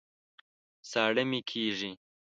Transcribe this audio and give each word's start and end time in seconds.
ساړه 0.89 1.23
مي 1.29 1.39
کېږي 1.49 1.91